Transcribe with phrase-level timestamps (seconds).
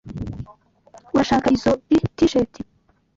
[1.13, 2.53] Urashaka izoi T-shirt?